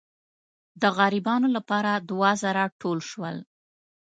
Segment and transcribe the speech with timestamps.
[0.81, 3.37] د غریبانو لپاره دوه زره ټول شول.